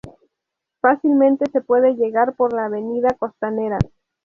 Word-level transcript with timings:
Fácilmente 0.79 1.45
se 1.51 1.61
puede 1.61 1.93
llegar 1.93 2.35
por 2.35 2.53
la 2.53 2.65
avenida 2.65 3.09
Costanera. 3.19 3.77